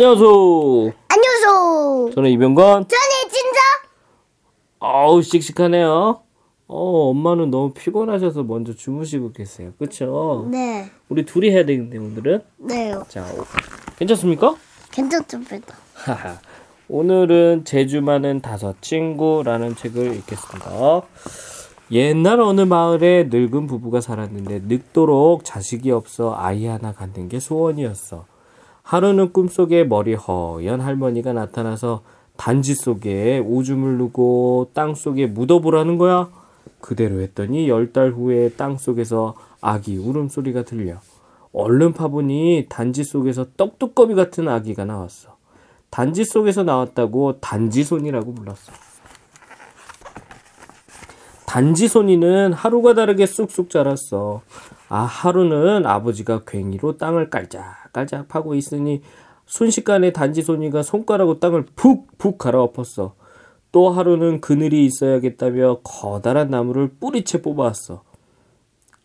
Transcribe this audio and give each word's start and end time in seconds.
안녕하세요. 0.00 0.92
안녕하세요. 1.08 2.10
저는 2.14 2.28
이병건. 2.32 2.86
저는 2.86 3.30
진짜 3.30 3.60
어우, 4.78 5.22
씩씩하네요. 5.22 6.20
어, 6.68 7.08
엄마는 7.08 7.50
너무 7.50 7.72
피곤하셔서 7.72 8.42
먼저 8.42 8.74
주무시고 8.74 9.32
계세요. 9.32 9.72
그쵸? 9.78 10.48
네, 10.50 10.90
우리 11.08 11.24
둘이 11.24 11.48
해야 11.50 11.64
되는데, 11.64 11.96
오늘은. 11.96 12.42
네, 12.58 12.92
자, 13.08 13.22
오- 13.22 13.44
괜찮습니까? 13.98 14.54
괜찮습니다. 14.92 15.74
하하. 15.94 16.40
오늘은 16.90 17.64
제주 17.64 18.02
많은 18.02 18.42
다섯 18.42 18.82
친구라는 18.82 19.76
책을 19.76 20.14
읽겠습니다. 20.16 21.00
옛날 21.92 22.40
어느 22.42 22.60
마을에 22.60 23.28
늙은 23.30 23.66
부부가 23.66 24.02
살았는데 24.02 24.64
늙도록 24.66 25.46
자식이 25.46 25.90
없어 25.90 26.34
아이 26.36 26.66
하나 26.66 26.92
갖는 26.92 27.30
게 27.30 27.40
소원이었어. 27.40 28.26
하루는 28.86 29.32
꿈속에 29.32 29.82
머리 29.82 30.14
허연 30.14 30.80
할머니가 30.80 31.32
나타나서 31.32 32.02
단지 32.36 32.76
속에 32.76 33.40
오줌을 33.44 33.98
누고 33.98 34.70
땅 34.74 34.94
속에 34.94 35.26
묻어보라는 35.26 35.98
거야. 35.98 36.28
그대로 36.80 37.20
했더니 37.20 37.68
열 37.68 37.92
달 37.92 38.12
후에 38.12 38.50
땅 38.50 38.76
속에서 38.76 39.34
아기 39.60 39.96
울음소리가 39.98 40.62
들려. 40.62 41.00
얼른 41.52 41.94
파보니 41.94 42.66
단지 42.68 43.02
속에서 43.02 43.46
떡두꺼비 43.56 44.14
같은 44.14 44.46
아기가 44.46 44.84
나왔어. 44.84 45.34
단지 45.90 46.24
속에서 46.24 46.62
나왔다고 46.62 47.40
단지손이라고 47.40 48.34
불렀어. 48.34 48.72
단지손이는 51.46 52.52
하루가 52.52 52.94
다르게 52.94 53.26
쑥쑥 53.26 53.68
자랐어. 53.68 54.42
아, 54.88 55.00
하루는 55.00 55.84
아버지가 55.84 56.44
괭이로 56.44 56.96
땅을 56.96 57.30
깔짝깔짝 57.30 58.28
파고 58.28 58.54
있으니 58.54 59.02
순식간에 59.46 60.12
단지손이가 60.12 60.82
손가락으로 60.82 61.38
땅을 61.40 61.66
푹푹 61.76 62.38
갈아엎었어. 62.38 63.14
또 63.72 63.90
하루는 63.90 64.40
그늘이 64.40 64.84
있어야겠다며 64.86 65.80
커다란 65.82 66.50
나무를 66.50 66.88
뿌리채 67.00 67.42
뽑아왔어. 67.42 68.02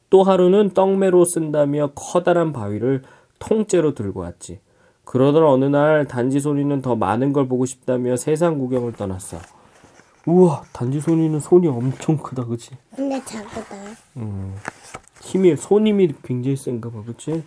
또 0.10 0.24
하루는 0.24 0.72
떡매로 0.72 1.26
쓴다며 1.26 1.92
커다란 1.96 2.54
바위를 2.54 3.04
통째로 3.40 3.96
들고 3.96 4.22
왔지. 4.22 4.60
그러던 5.04 5.44
어느 5.44 5.66
날 5.66 6.06
단지손이는 6.06 6.82
더 6.82 6.96
많은 6.96 7.34
걸 7.34 7.48
보고 7.48 7.66
싶다며 7.66 8.16
세상 8.16 8.60
구경을 8.60 8.94
떠났어. 8.94 9.40
우와, 10.26 10.64
단지손이는 10.74 11.40
손이 11.40 11.68
엄청 11.68 12.18
크다, 12.18 12.46
그치? 12.46 12.72
근데 12.96 13.20
작다. 13.26 13.62
힘이, 15.22 15.56
손 15.56 15.88
힘이 15.88 16.10
굉장히 16.24 16.56
센가 16.56 16.90
봐, 16.90 17.04
그치? 17.06 17.44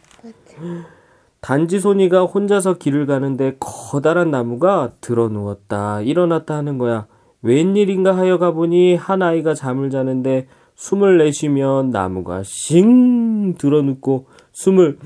단지 1.41 1.81
손이가 1.81 2.25
혼자서 2.25 2.75
길을 2.79 3.07
가는데 3.07 3.57
커다란 3.61 4.31
나무가 4.31 4.93
들어 5.01 5.29
누웠다, 5.29 6.01
일어났다 6.01 6.55
하는 6.55 6.79
거야. 6.79 7.07
웬일인가 7.43 8.17
하여 8.17 8.39
가보니 8.39 8.95
한 8.95 9.21
아이가 9.21 9.53
잠을 9.53 9.91
자는데 9.91 10.47
숨을 10.77 11.19
내쉬면 11.19 11.91
나무가 11.91 12.43
싱 12.43 13.55
들어 13.59 13.83
눕고 13.83 14.27
숨을 14.53 14.99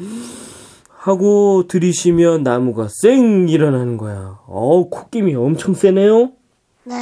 하고 0.90 1.66
들이쉬면 1.66 2.44
나무가 2.44 2.86
쌩 2.88 3.48
일어나는 3.48 3.96
거야. 3.96 4.38
어우, 4.46 4.90
콧김이 4.90 5.34
엄청 5.34 5.74
세네요? 5.74 6.30
네, 6.84 6.94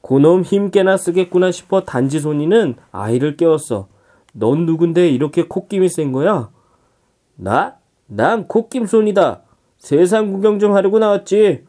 고놈 0.00 0.42
힘께나 0.42 0.96
쓰겠구나 0.96 1.52
싶어 1.52 1.82
단지 1.84 2.18
손이는 2.18 2.74
아이를 2.90 3.36
깨웠어. 3.36 3.88
넌 4.32 4.66
누군데 4.66 5.08
이렇게 5.10 5.46
콧김이 5.46 5.88
센 5.88 6.12
거야? 6.12 6.50
나? 7.36 7.76
난 8.06 8.46
콧김손이다. 8.46 9.42
세상 9.78 10.32
구경 10.32 10.58
좀 10.58 10.74
하려고 10.74 10.98
나왔지. 10.98 11.64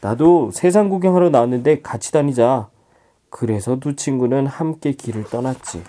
나도 0.00 0.50
세상 0.52 0.88
구경하러 0.88 1.30
나왔는데 1.30 1.82
같이 1.82 2.12
다니자. 2.12 2.68
그래서 3.30 3.78
두 3.78 3.94
친구는 3.96 4.46
함께 4.46 4.92
길을 4.92 5.24
떠났지. 5.24 5.82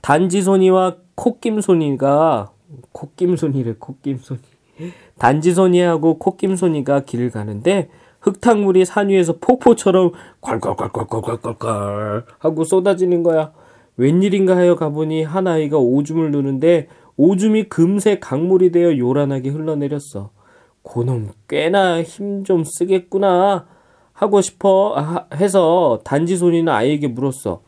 단지손이와 0.00 0.96
콧김손이가 1.14 2.50
콧김손이래 2.92 3.74
콧김손이 3.78 4.40
단지손이하고 5.18 6.18
콧김손이가 6.18 7.00
길을 7.00 7.30
가는데 7.30 7.88
흙탕물이 8.20 8.84
산 8.84 9.08
위에서 9.08 9.38
폭포처럼 9.38 10.12
콸콸콸콸콸콸콸 10.40 12.24
하고 12.38 12.64
쏟아지는 12.64 13.22
거야. 13.22 13.52
웬일인가 13.96 14.56
하여 14.56 14.74
가보니 14.74 15.22
한 15.22 15.46
아이가 15.46 15.78
오줌을 15.78 16.30
누는데 16.30 16.88
오줌이 17.16 17.68
금세 17.68 18.18
강물이 18.18 18.72
되어 18.72 18.96
요란하게 18.98 19.50
흘러내렸어. 19.50 20.30
고놈 20.82 21.30
꽤나 21.48 22.02
힘 22.02 22.44
좀 22.44 22.64
쓰겠구나 22.64 23.66
하고 24.12 24.40
싶어 24.40 24.94
아, 24.96 25.26
해서 25.34 26.00
단지 26.04 26.36
손이는 26.36 26.72
아이에게 26.72 27.08
물었어. 27.08 27.62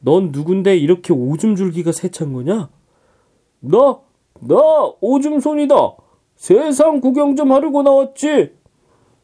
넌 0.00 0.30
누군데 0.32 0.76
이렇게 0.76 1.12
오줌 1.12 1.56
줄기가 1.56 1.92
세찬 1.92 2.32
거냐? 2.32 2.68
나, 3.60 4.00
나 4.40 4.56
오줌 5.00 5.40
손이다. 5.40 5.74
세상 6.36 7.00
구경 7.00 7.34
좀 7.34 7.52
하려고 7.52 7.82
나왔지. 7.82 8.52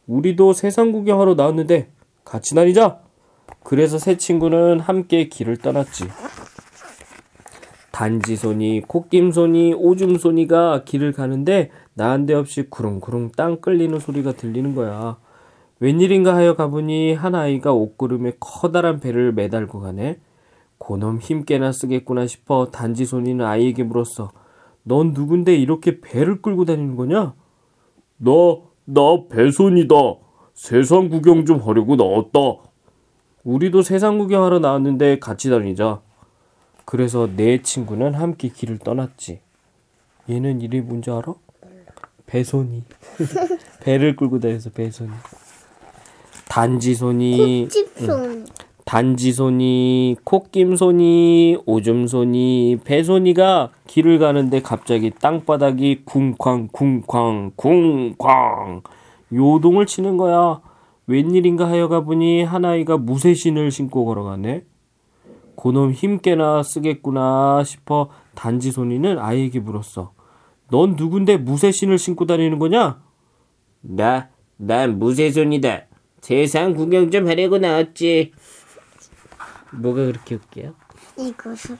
우리도 0.07 0.53
세상 0.53 0.93
구경하러 0.93 1.35
나왔는데 1.35 1.91
같이 2.25 2.55
다니자. 2.55 3.04
그래서 3.63 3.99
세 3.99 4.17
친구는 4.17 4.81
함께 4.81 5.29
길을 5.29 5.57
떠났지. 5.57 6.05
단지손이, 7.93 8.83
콧김손이, 8.89 9.75
오줌손이가 9.75 10.83
길을 10.85 11.13
가는데 11.13 11.71
난데없이 11.95 12.69
구릉구릉 12.69 13.31
땅 13.37 13.61
끌리는 13.61 13.99
소리가 14.01 14.33
들리는 14.33 14.75
거야. 14.75 15.17
웬일인가 15.81 16.35
하여 16.35 16.55
가보니 16.55 17.15
한 17.15 17.35
아이가 17.35 17.73
옷구름에 17.73 18.33
커다란 18.41 19.01
배를 19.01 19.33
매달고 19.33 19.81
가네. 19.81 20.19
고놈 20.79 21.19
힘께나 21.19 21.73
쓰겠구나 21.73 22.27
싶어 22.27 22.67
단지손이는 22.73 23.45
아이에게 23.45 23.85
물었어. 23.85 24.33
넌 24.83 25.13
누군데 25.13 25.57
이렇게 25.57 26.01
배를 26.01 26.43
끌고 26.43 26.65
다니는 26.65 26.97
거냐? 26.97 27.35
나, 28.19 28.31
나 28.85 29.03
배손이다. 29.31 29.95
세상 30.53 31.09
구경 31.09 31.45
좀 31.45 31.61
하려고 31.61 31.97
나왔다. 31.97 32.74
우리도 33.45 33.83
세상 33.83 34.19
구경하러 34.19 34.59
나왔는데 34.59 35.19
같이 35.19 35.51
다니자. 35.51 36.01
그래서 36.87 37.29
네 37.37 37.63
친구는 37.63 38.15
함께 38.15 38.49
길을 38.49 38.79
떠났지. 38.79 39.41
얘는 40.29 40.63
이름이 40.63 40.87
뭔지 40.87 41.11
알아? 41.11 41.35
배손이. 42.27 42.85
배를 43.85 44.17
끌고 44.17 44.41
다녀서 44.41 44.71
배손이. 44.71 45.11
단지손이, 46.49 47.69
찝손. 47.69 48.47
단지손이, 48.85 50.17
콧김손이, 50.25 51.59
오줌손이, 51.67 52.79
배손이가 52.85 53.71
길을 53.87 54.19
가는데 54.19 54.63
갑자기 54.63 55.11
땅바닥이 55.11 56.03
쿵쾅 56.05 56.69
쿵쾅 56.73 57.53
쿵쾅 57.57 58.83
요동을 59.33 59.87
치는 59.87 60.17
거야. 60.17 60.61
웬일인가 61.07 61.69
하여 61.69 61.89
가 61.89 62.01
보니 62.01 62.45
한 62.45 62.65
아이가 62.65 62.97
무쇠신을 62.97 63.71
신고 63.71 64.05
걸어가네. 64.05 64.65
고놈 65.55 65.93
힘께나 65.93 66.63
쓰겠구나 66.63 67.63
싶어 67.65 68.11
단지 68.35 68.71
손이는 68.71 69.19
아이에게 69.19 69.61
물었어. 69.61 70.13
넌 70.71 70.97
누군데 70.97 71.37
무쇠신을 71.37 71.99
신고 71.99 72.27
다니는 72.27 72.59
거냐? 72.59 73.03
나, 73.83 74.29
난 74.57 74.99
무쇠손이다. 74.99 75.83
세상 76.21 76.75
구경 76.75 77.11
좀 77.11 77.29
하려고 77.29 77.59
나왔지. 77.59 78.33
뭐가 79.73 80.07
그렇게 80.07 80.37
웃겨요? 80.37 80.75
이것은 81.19 81.79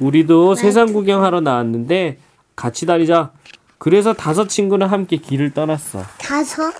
우리도 0.00 0.54
세상 0.54 0.92
구경하러 0.92 1.40
나왔는데 1.40 2.18
같이 2.56 2.84
다니자. 2.84 3.32
그래서 3.78 4.12
다섯 4.12 4.48
친구는 4.48 4.88
함께 4.88 5.16
길을 5.16 5.52
떠났어. 5.52 6.02
다섯. 6.18 6.72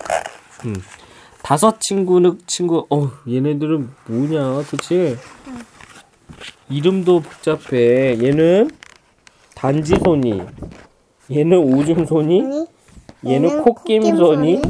다섯 1.47 1.79
친구는 1.79 2.39
친구 2.45 2.85
어 2.89 3.09
얘네들은 3.25 3.89
뭐냐 4.09 4.63
도대체? 4.69 5.15
이름도 6.69 7.21
복잡해. 7.21 8.21
얘는 8.21 8.69
단지손이, 9.55 10.41
얘는 11.31 11.57
오줌손이, 11.57 12.41
아니, 12.41 12.67
얘는 13.25 13.63
콧김손이, 13.63 14.61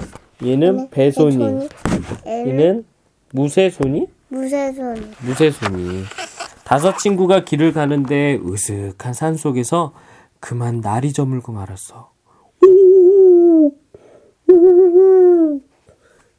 얘는 0.46 0.92
배손이, 0.92 1.38
배손이, 1.38 1.70
얘는 2.28 2.86
무쇠손이, 3.32 4.06
무쇠손이. 4.30 5.02
무쇠손이. 5.24 6.04
다섯 6.64 7.00
친구가 7.00 7.44
길을 7.44 7.74
가는데 7.74 8.40
으슥한 8.46 9.14
산 9.14 9.36
속에서 9.36 9.94
그만 10.40 10.82
날이 10.82 11.12
저물고 11.12 11.54
말았어. 11.54 12.12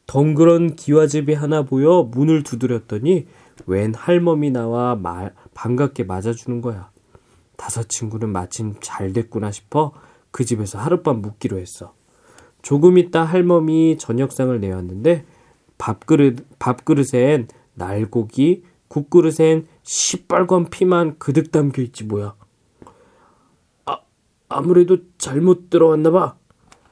덩그런 0.09 0.75
기와집이 0.75 1.35
하나 1.35 1.63
보여 1.63 2.03
문을 2.03 2.43
두드렸더니 2.43 3.27
웬 3.67 3.95
할멈이 3.95 4.51
나와 4.51 4.97
말, 4.97 5.35
반갑게 5.53 6.05
맞아주는 6.05 6.63
거야. 6.63 6.91
다섯 7.57 7.89
친구는 7.91 8.31
마침 8.31 8.75
잘 8.81 9.13
됐구나 9.13 9.53
싶어 9.53 9.93
그 10.31 10.45
집에서 10.45 10.79
하룻밤 10.79 11.21
묵기로 11.21 11.59
했어. 11.59 11.93
조금 12.63 12.97
있다 12.97 13.23
할멈이 13.23 13.99
저녁상을 13.99 14.59
내왔는데 14.59 15.27
밥그릇 15.77 16.59
밥그릇엔 16.59 17.49
날고기, 17.75 18.65
국그릇엔 18.89 19.67
시뻘건 19.83 20.71
피만 20.71 21.19
그득 21.19 21.53
담겨 21.53 21.83
있지 21.83 22.05
뭐야. 22.05 22.35
아 23.85 23.99
아무래도 24.49 24.97
잘못 25.19 25.69
들어왔나 25.69 26.11
봐. 26.11 26.37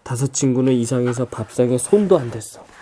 다섯 0.02 0.34
친구는 0.34 0.74
이상해서 0.74 1.24
밥상에 1.24 1.78
손도 1.78 2.18
안 2.18 2.30
댔어. 2.30 2.75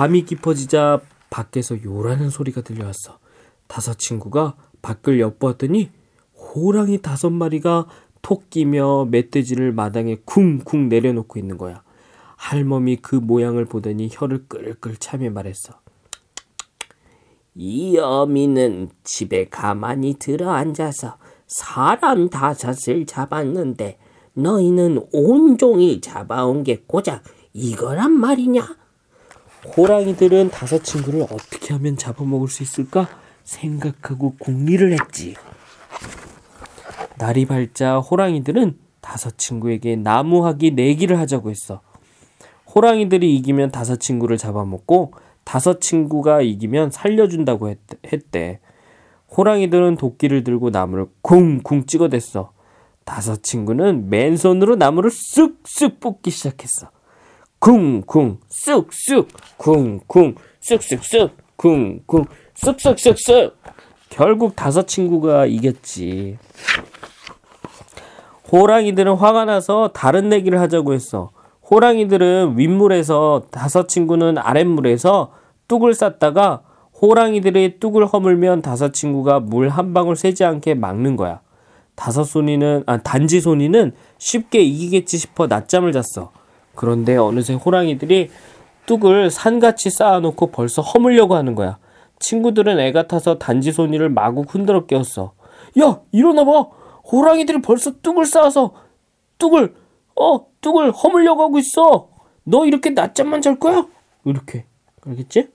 밤이 0.00 0.24
깊어지자 0.24 1.02
밖에서 1.28 1.84
요라는 1.84 2.30
소리가 2.30 2.62
들려왔어. 2.62 3.18
다섯 3.66 3.98
친구가 3.98 4.56
밖을 4.80 5.20
엿보았더니 5.20 5.90
호랑이 6.34 7.02
다섯 7.02 7.28
마리가 7.28 7.84
토끼며 8.22 9.08
멧돼지를 9.10 9.72
마당에 9.72 10.16
쿵쿵 10.24 10.88
내려놓고 10.88 11.38
있는 11.38 11.58
거야. 11.58 11.82
할멈이 12.36 13.02
그 13.02 13.14
모양을 13.14 13.66
보더니 13.66 14.08
혀를 14.10 14.46
끌끌 14.48 14.96
차며 14.96 15.28
말했어. 15.32 15.74
이 17.54 17.98
어미는 17.98 18.88
집에 19.04 19.50
가만히 19.50 20.14
들어앉아서 20.14 21.18
사람 21.46 22.30
다섯을 22.30 23.04
잡았는데 23.04 23.98
너희는 24.32 25.08
온종일 25.12 26.00
잡아온 26.00 26.64
게 26.64 26.84
고작 26.86 27.22
이거란 27.52 28.12
말이냐? 28.12 28.79
호랑이들은 29.76 30.50
다섯 30.50 30.82
친구를 30.82 31.22
어떻게 31.22 31.74
하면 31.74 31.96
잡아먹을 31.96 32.48
수 32.48 32.62
있을까 32.62 33.08
생각하고 33.44 34.34
궁리를 34.38 34.92
했지. 34.92 35.34
날이 37.18 37.44
밝자 37.44 37.98
호랑이들은 37.98 38.78
다섯 39.00 39.36
친구에게 39.36 39.96
나무하기 39.96 40.72
내기를 40.72 41.18
하자고 41.18 41.50
했어. 41.50 41.82
호랑이들이 42.74 43.36
이기면 43.36 43.70
다섯 43.70 44.00
친구를 44.00 44.38
잡아먹고 44.38 45.12
다섯 45.44 45.80
친구가 45.80 46.42
이기면 46.42 46.90
살려준다고 46.90 47.68
했, 47.68 47.78
했대. 48.12 48.60
호랑이들은 49.36 49.96
도끼를 49.96 50.44
들고 50.44 50.70
나무를 50.70 51.06
쿵쿵 51.22 51.86
찍어댔어. 51.86 52.52
다섯 53.04 53.42
친구는 53.42 54.08
맨손으로 54.08 54.76
나무를 54.76 55.10
쑥쑥 55.10 56.00
뽑기 56.00 56.30
시작했어. 56.30 56.90
쿵쿵 57.60 58.38
쑥쑥 58.48 59.28
쿵쿵 59.58 60.34
쑥쑥쑥 60.60 61.30
쿵쿵 61.56 62.24
쑥쑥쑥쑥 62.54 63.56
결국 64.08 64.56
다섯 64.56 64.88
친구가 64.88 65.44
이겼지. 65.46 66.38
호랑이들은 68.50 69.14
화가 69.14 69.44
나서 69.44 69.88
다른 69.92 70.30
내기를 70.30 70.58
하자고 70.58 70.94
했어. 70.94 71.30
호랑이들은 71.70 72.54
윗물에서 72.56 73.42
다섯 73.50 73.88
친구는 73.88 74.38
아랫물에서 74.38 75.32
뚝을 75.68 75.94
쌌다가 75.94 76.62
호랑이들이 77.00 77.78
뚝을 77.78 78.06
허물면 78.06 78.62
다섯 78.62 78.92
친구가 78.92 79.40
물 79.40 79.68
한 79.68 79.92
방울 79.94 80.16
새지 80.16 80.44
않게 80.44 80.74
막는 80.74 81.16
거야. 81.16 81.42
다섯 81.94 82.24
손이는 82.24 82.84
아 82.86 82.96
단지 83.02 83.40
손이는 83.40 83.92
쉽게 84.18 84.62
이기겠지 84.62 85.18
싶어 85.18 85.46
낮잠을 85.46 85.92
잤어. 85.92 86.32
그런데 86.80 87.14
어느새 87.18 87.52
호랑이들이 87.52 88.30
뚝을 88.86 89.30
산같이 89.30 89.90
쌓아놓고 89.90 90.46
벌써 90.46 90.80
허물려고 90.80 91.34
하는 91.34 91.54
거야. 91.54 91.76
친구들은 92.20 92.80
애가 92.80 93.06
타서 93.06 93.36
단지 93.36 93.70
손이를 93.70 94.08
마구 94.08 94.46
흔들어 94.48 94.86
깨웠어. 94.86 95.34
야 95.78 96.00
일어나봐. 96.10 96.68
호랑이들이 97.12 97.60
벌써 97.60 97.92
뚝을 98.00 98.24
쌓아서 98.24 98.72
뚝을 99.36 99.74
어 100.18 100.46
뚝을 100.62 100.90
허물려고 100.92 101.42
하고 101.42 101.58
있어. 101.58 102.08
너 102.44 102.64
이렇게 102.64 102.88
낮잠만 102.88 103.42
잘 103.42 103.58
거야? 103.58 103.86
이렇게 104.24 104.64
알겠지? 105.06 105.48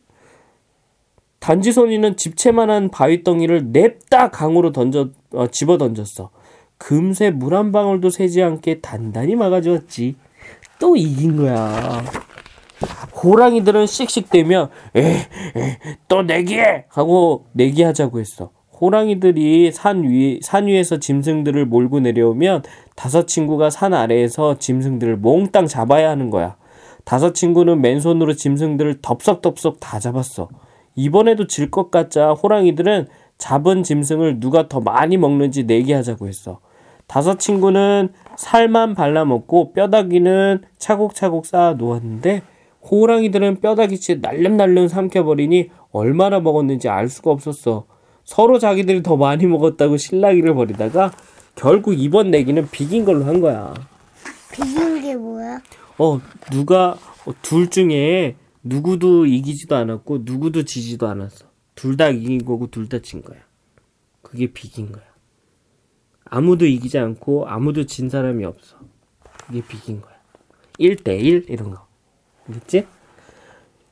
단지 1.39 1.71
손이는 1.71 2.17
집채만한 2.17 2.89
바위덩이를 2.91 3.71
냅다 3.71 4.29
강으로 4.29 4.71
던져 4.71 5.09
어, 5.33 5.47
집어 5.47 5.79
던졌어. 5.79 6.29
금세 6.77 7.31
물 7.31 7.55
한 7.55 7.71
방울도 7.71 8.11
새지 8.11 8.43
않게 8.43 8.81
단단히 8.81 9.35
막아주었지. 9.35 10.17
또 10.79 10.95
이긴 10.95 11.37
거야. 11.37 12.03
호랑이들은 13.23 13.87
씩씩대며 13.87 14.69
에또 14.93 16.23
내기해 16.23 16.85
하고 16.89 17.45
내기하자고 17.53 18.19
했어. 18.19 18.51
호랑이들이 18.79 19.71
산 19.71 20.03
위, 20.03 20.39
산 20.43 20.67
위에서 20.67 20.97
짐승들을 20.99 21.65
몰고 21.65 22.01
내려오면 22.01 22.63
다섯 22.95 23.25
친구가 23.25 23.69
산 23.69 23.93
아래에서 23.93 24.57
짐승들을 24.59 25.17
몽땅 25.17 25.67
잡아야 25.67 26.09
하는 26.09 26.29
거야. 26.29 26.57
다섯 27.05 27.33
친구는 27.33 27.81
맨손으로 27.81 28.33
짐승들을 28.33 28.99
덥석덥석 29.01 29.79
다 29.79 29.99
잡았어. 29.99 30.49
이번에도 30.95 31.47
질 31.47 31.71
것 31.71 31.89
같자 31.91 32.31
호랑이들은 32.31 33.07
잡은 33.37 33.83
짐승을 33.83 34.39
누가 34.39 34.67
더 34.67 34.81
많이 34.81 35.17
먹는지 35.17 35.63
내기하자고 35.63 36.27
했어. 36.27 36.59
다섯 37.07 37.39
친구는 37.39 38.09
살만 38.37 38.95
발라먹고 38.95 39.73
뼈다귀는 39.73 40.61
차곡차곡 40.77 41.45
쌓아 41.45 41.73
놓았는데 41.73 42.41
호랑이들은 42.89 43.61
뼈다귀치 43.61 44.17
날름날름 44.19 44.87
삼켜버리니 44.87 45.69
얼마나 45.91 46.39
먹었는지 46.39 46.89
알 46.89 47.07
수가 47.09 47.31
없었어. 47.31 47.85
서로 48.23 48.59
자기들이 48.59 49.01
더 49.03 49.17
많이 49.17 49.45
먹었다고 49.47 49.97
실랑이를 49.97 50.53
벌이다가 50.55 51.11
결국 51.55 51.93
이번 51.97 52.31
내기는 52.31 52.67
비긴 52.69 53.05
걸로 53.05 53.25
한 53.25 53.39
거야. 53.39 53.73
비긴 54.51 55.01
게 55.01 55.15
뭐야? 55.15 55.59
어, 55.97 56.19
누가 56.51 56.97
어, 57.25 57.31
둘 57.41 57.69
중에 57.69 58.35
누구도 58.63 59.25
이기지도 59.25 59.75
않았고 59.75 60.19
누구도 60.23 60.63
지지도 60.65 61.07
않았어. 61.07 61.45
둘 61.75 61.97
다 61.97 62.09
이긴 62.09 62.43
거고 62.45 62.67
둘 62.67 62.87
다 62.89 62.99
진 62.99 63.21
거야. 63.23 63.37
그게 64.21 64.47
비긴 64.51 64.91
거야. 64.91 65.03
아무도 66.25 66.65
이기지 66.65 66.97
않고 66.97 67.47
아무도 67.47 67.85
진 67.85 68.09
사람이 68.09 68.43
없어. 68.45 68.77
그게 69.47 69.61
비긴 69.61 70.01
거야. 70.01 70.15
1대1 70.79 71.49
이런 71.49 71.71
거. 71.71 71.85
알겠지? 72.47 72.87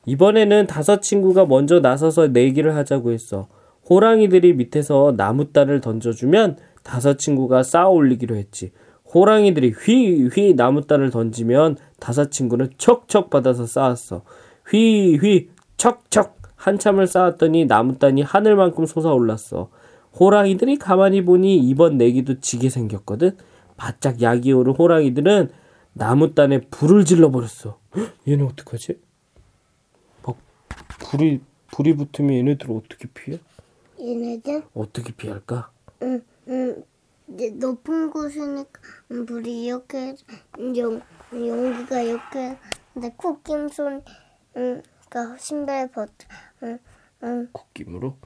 이번에는 0.06 0.66
다섯 0.66 1.00
친구가 1.00 1.46
먼저 1.46 1.80
나서서 1.80 2.28
내기를 2.28 2.76
하자고 2.76 3.12
했어. 3.12 3.48
호랑이들이 3.88 4.54
밑에서 4.54 5.14
나무다를 5.16 5.80
던져주면 5.80 6.58
다섯 6.82 7.18
친구가 7.18 7.62
쌓아 7.62 7.88
올리기로 7.88 8.36
했지. 8.36 8.72
호랑이들이 9.12 9.70
휘휘 9.70 10.54
나무다를 10.54 11.10
던지면 11.10 11.76
다섯 12.00 12.30
친구는 12.30 12.70
척척 12.78 13.30
받아서 13.30 13.66
쌓았어. 13.66 14.22
휘휘 14.68 15.50
척척 15.76 16.36
한참을 16.56 17.06
쌓았더니 17.06 17.66
나무단이 17.66 18.22
하늘만큼 18.22 18.86
솟아올랐어. 18.86 19.70
호랑이들이 20.18 20.78
가만히 20.78 21.24
보니 21.24 21.56
이번 21.58 21.98
내기도 21.98 22.40
지게 22.40 22.70
생겼거든. 22.70 23.36
바짝 23.76 24.22
약이 24.22 24.52
오른 24.52 24.74
호랑이들은 24.74 25.50
나무단에 25.92 26.60
불을 26.70 27.04
질러버렸어. 27.04 27.78
얘네 28.28 28.42
어떡하지? 28.44 29.00
막 30.24 30.36
불이 31.00 31.40
불이 31.72 31.96
붙으면 31.96 32.34
얘네들 32.34 32.70
어떻게 32.70 33.08
피해? 33.12 33.38
얘네들 34.00 34.62
어떻게 34.74 35.12
피할까? 35.12 35.70
응, 36.02 36.22
응. 36.48 36.84
높은 37.54 38.10
곳이니까 38.10 38.80
음, 39.10 39.24
불이 39.26 39.64
이렇게 39.64 40.14
용, 40.76 41.00
용기가 41.32 42.00
이렇게 42.02 42.56
근데 42.92 43.12
코김손 43.16 44.02
응, 44.56 44.82
그러니까 45.08 45.36
신발 45.38 45.90
벗 45.90 46.10
응, 46.62 46.78
응. 47.22 47.48
콧김으로? 47.50 48.18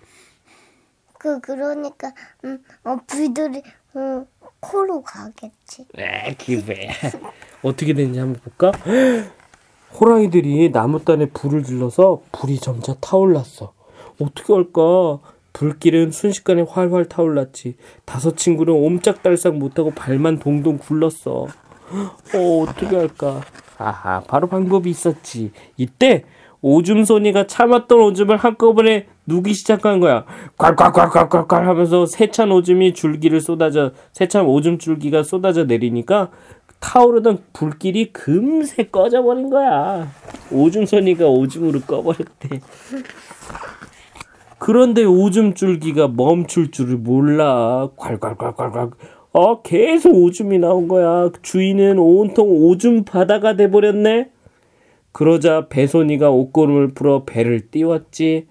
그 1.18 1.40
그러니까 1.40 2.12
음, 2.44 2.62
어 2.84 2.96
불들이 3.06 3.62
어, 3.94 4.26
코로 4.60 5.02
가겠지. 5.02 5.86
에 5.96 6.34
기회. 6.38 6.88
어떻게 7.62 7.92
되는지 7.94 8.18
한번 8.18 8.40
볼까? 8.42 8.72
호랑이들이 9.98 10.70
나무단에 10.70 11.26
불을 11.30 11.64
질러서 11.64 12.22
불이 12.32 12.60
점차 12.60 12.94
타올랐어. 13.00 13.72
어떻게 14.20 14.52
할까? 14.52 15.18
불길은 15.52 16.12
순식간에 16.12 16.62
활활 16.62 17.06
타올랐지. 17.06 17.76
다섯 18.04 18.36
친구는 18.36 18.72
옴짝달싹 18.74 19.56
못하고 19.56 19.90
발만 19.90 20.38
동동 20.38 20.78
굴렀어. 20.78 21.46
어, 22.34 22.62
어떻게 22.62 22.94
할까? 22.96 23.40
아하, 23.78 24.20
바로 24.20 24.46
방법이 24.46 24.90
있었지. 24.90 25.52
이때 25.76 26.24
오줌소니가 26.60 27.46
참았던 27.46 28.00
오줌을 28.00 28.36
한꺼번에 28.36 29.06
누기 29.28 29.52
시작한 29.52 30.00
거야. 30.00 30.24
콸콸콸콸콸콸 30.56 31.52
하면서 31.52 32.06
세찬 32.06 32.50
오줌이 32.50 32.94
줄기를 32.94 33.42
쏟아져 33.42 33.92
세찬 34.12 34.46
오줌 34.46 34.78
줄기가 34.78 35.22
쏟아져 35.22 35.64
내리니까 35.64 36.30
타오르던 36.80 37.44
불길이 37.52 38.12
금세 38.12 38.84
꺼져버린 38.84 39.50
거야. 39.50 40.08
오줌소니가 40.50 41.26
오줌으로 41.26 41.80
꺼버렸대. 41.80 42.60
그런데 44.58 45.04
오줌 45.04 45.54
줄기가 45.54 46.08
멈출 46.08 46.70
줄을 46.70 46.96
몰라. 46.96 47.90
콸콸콸콸콸. 47.96 48.92
어, 49.32 49.62
계속 49.62 50.14
오줌이 50.14 50.58
나온 50.58 50.88
거야. 50.88 51.30
주인은 51.42 51.98
온통 51.98 52.48
오줌 52.48 53.04
바다가 53.04 53.56
돼버렸네. 53.56 54.30
그러자 55.12 55.66
배손이가 55.68 56.30
옷고름을 56.30 56.94
풀어 56.94 57.24
배를 57.24 57.70
띄웠지. 57.70 58.46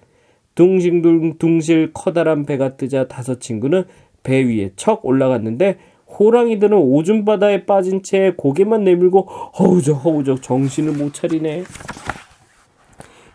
둥실둥실 0.58 1.92
커다란 1.94 2.44
배가 2.46 2.76
뜨자 2.78 3.08
다섯 3.08 3.40
친구는 3.40 3.84
배 4.24 4.44
위에 4.44 4.72
척 4.76 5.06
올라갔는데 5.06 5.78
호랑이들은 6.08 6.76
오줌 6.76 7.26
바다에 7.26 7.66
빠진 7.66 8.02
채 8.02 8.34
고개만 8.36 8.84
내밀고 8.84 9.22
허우적 9.60 10.04
허우적 10.04 10.42
정신을 10.42 10.94
못 10.94 11.14
차리네. 11.14 11.64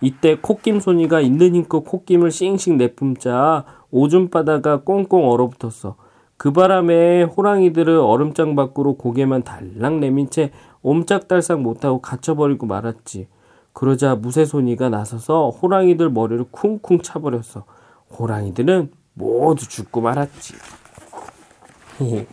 이때 0.01 0.37
콧김손이가 0.41 1.21
있는 1.21 1.55
힘껏 1.55 1.81
콧김을 1.81 2.33
싱싱 2.33 2.77
내뿜자 2.77 3.65
오줌 3.93 4.29
바다가 4.29 4.81
꽁꽁 4.81 5.31
얼어붙었어. 5.31 5.95
그 6.37 6.51
바람에 6.51 7.23
호랑이들은 7.23 8.01
얼음장 8.01 8.57
밖으로 8.57 8.97
고개만 8.97 9.45
달랑 9.45 10.01
내민 10.01 10.29
채 10.29 10.51
옴짝달싹 10.83 11.61
못하고 11.61 12.01
갇혀버리고 12.01 12.67
말았지. 12.67 13.29
그러자 13.73 14.15
무쇠손이가 14.17 14.89
나서서 14.91 15.51
호랑이들 15.51 16.11
머리를 16.11 16.47
쿵쿵 16.51 17.03
차버렸어. 17.03 17.65
호랑이들은 18.19 18.93
모두 19.15 19.69
죽고 19.69 20.01
말았지. 20.01 20.55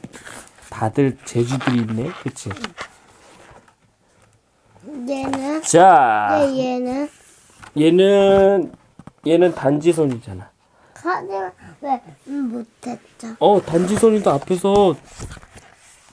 다들 0.70 1.18
재주들이 1.26 1.78
있네, 1.82 2.10
그치? 2.24 2.50
얘는 5.08 5.62
자, 5.64 6.40
얘 6.42 6.76
얘는 6.76 7.10
얘는 7.78 8.72
얘는 9.28 9.56
단지손이잖아. 9.56 10.50
하지만 10.94 11.52
왜 11.82 12.02
음, 12.28 12.50
못했죠? 12.52 13.36
어, 13.40 13.62
단지손이도 13.62 14.30
앞에서 14.32 14.96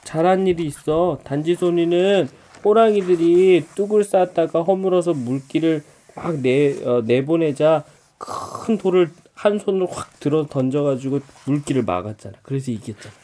잘한 0.05 0.47
일이 0.47 0.67
있어. 0.67 1.19
단지손이는 1.25 2.29
호랑이들이 2.67 3.65
뚝을 3.77 4.03
쌓다가 4.03 4.63
허물어서 4.63 5.15
물기를 5.15 5.85
막 6.17 6.41
내, 6.41 6.75
어, 6.85 7.01
내보내자 7.07 7.85
큰 8.19 8.77
돌을 8.77 9.11
한 9.35 9.61
손으로 9.61 9.87
확 9.87 10.19
들어 10.19 10.47
던져가지고 10.47 11.21
물기를 11.47 11.85
막았잖아. 11.85 12.35
그래서 12.43 12.73
이겼잖아. 12.73 13.15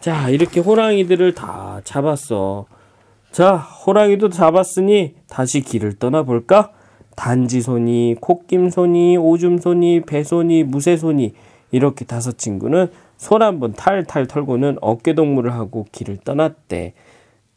자, 0.00 0.30
이렇게 0.30 0.60
호랑이들을 0.60 1.34
다 1.34 1.82
잡았어. 1.84 2.64
자, 3.32 3.56
호랑이도 3.56 4.30
잡았으니 4.30 5.16
다시 5.28 5.60
길을 5.60 5.98
떠나볼까? 5.98 6.72
단지손이, 7.16 8.16
콧김손이, 8.20 9.18
오줌손이, 9.18 10.02
배손이, 10.06 10.64
무쇠손이 10.64 11.34
이렇게 11.72 12.06
다섯 12.06 12.38
친구는 12.38 12.90
손 13.18 13.42
한번 13.42 13.74
탈탈 13.74 14.26
털고는 14.26 14.78
어깨동무를 14.80 15.52
하고 15.52 15.84
길을 15.92 16.18
떠났대. 16.24 16.94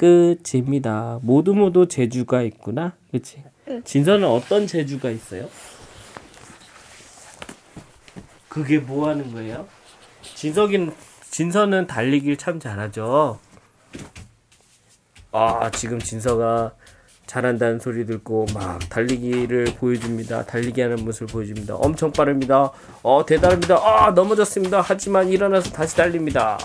끝입니다. 0.01 1.19
모두 1.21 1.53
모두 1.53 1.87
재주가 1.87 2.41
있구나. 2.41 2.93
그치? 3.11 3.43
진서는 3.85 4.27
어떤 4.27 4.65
재주가 4.65 5.11
있어요? 5.11 5.47
그게 8.49 8.79
뭐 8.79 9.07
하는 9.09 9.31
거예요? 9.31 9.67
진석이는 10.23 10.93
진서는 11.29 11.85
달리기를 11.85 12.37
참 12.37 12.59
잘하죠. 12.59 13.39
아 15.31 15.69
지금 15.71 15.99
진서가 15.99 16.73
잘한다는 17.27 17.79
소리 17.79 18.05
듣고 18.05 18.47
막 18.53 18.79
달리기를 18.89 19.65
보여줍니다. 19.77 20.45
달리기 20.47 20.81
하는 20.81 21.05
모습을 21.05 21.27
보여줍니다. 21.27 21.75
엄청 21.75 22.11
빠릅니다. 22.11 22.71
어 23.03 23.23
대단합니다. 23.25 23.75
아 23.77 24.11
넘어졌습니다. 24.11 24.81
하지만 24.81 25.29
일어나서 25.29 25.71
다시 25.71 25.95
달립니다. 25.95 26.57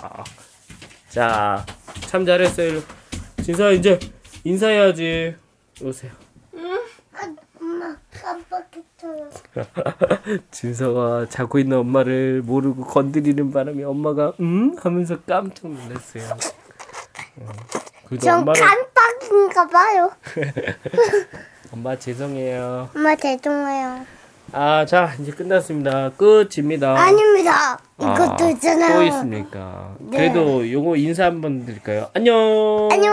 자 1.10 1.64
참 2.06 2.24
잘했어요. 2.24 2.80
진서 3.46 3.70
이제 3.70 3.96
인사해야지. 4.42 5.36
오세요. 5.80 6.10
아, 7.12 7.32
엄마 7.60 7.96
깜빡했어요. 8.10 9.30
진서가 10.50 11.28
자고 11.28 11.60
있는 11.60 11.76
엄마를 11.76 12.42
모르고 12.42 12.82
건드리는 12.86 13.52
바람에 13.52 13.84
엄마가 13.84 14.32
음 14.40 14.74
하면서 14.76 15.20
깜짝 15.20 15.70
놀랐어요. 15.70 16.24
어, 17.36 17.46
그래도 18.08 18.24
전 18.24 18.40
엄마는 18.40 18.60
깜빡인가 18.60 19.66
봐요. 19.68 20.10
엄마 21.70 21.96
죄송해요. 21.96 22.90
엄마 22.96 23.14
죄송해요. 23.14 24.06
아, 24.52 24.86
자, 24.86 25.12
이제 25.20 25.32
끝났습니다. 25.32 26.10
끝입니다. 26.16 26.96
아닙니다. 26.96 27.78
아, 27.98 28.14
이것도 28.14 28.48
있잖아요. 28.50 28.94
또 28.94 29.02
있습니까? 29.04 29.94
네. 29.98 30.16
그래도 30.16 30.70
요거 30.70 30.96
인사 30.96 31.24
한번 31.24 31.64
드릴까요? 31.66 32.08
안녕. 32.14 32.88
안녕. 32.90 33.12